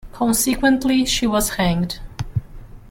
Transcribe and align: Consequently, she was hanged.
Consequently, 0.13 1.05
she 1.05 1.27
was 1.27 1.49
hanged. 1.57 1.99